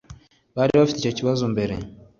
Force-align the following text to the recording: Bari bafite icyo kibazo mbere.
Bari 0.55 0.71
bafite 0.79 0.97
icyo 0.99 1.11
kibazo 1.17 1.43
mbere. 1.53 1.75